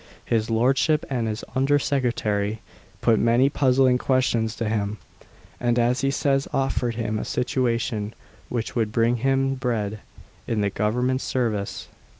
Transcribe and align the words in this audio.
His 0.25 0.49
Lordship, 0.49 1.05
and 1.11 1.27
the 1.27 1.43
Under 1.53 1.77
Secretary, 1.77 2.59
put 3.01 3.19
many 3.19 3.49
puzzling 3.49 3.99
questions 3.99 4.55
to 4.55 4.67
him; 4.67 4.97
and, 5.59 5.77
as 5.77 6.01
he 6.01 6.09
says, 6.09 6.47
offered 6.51 6.95
him 6.95 7.19
a 7.19 7.23
situation, 7.23 8.15
which 8.49 8.75
would 8.75 8.91
bring 8.91 9.17
him 9.17 9.53
bread, 9.53 9.99
in 10.47 10.61
the 10.61 10.71
Government's 10.71 11.23
service. 11.23 11.87